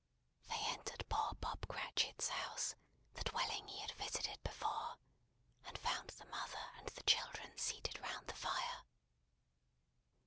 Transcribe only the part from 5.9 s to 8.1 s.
the mother and the children seated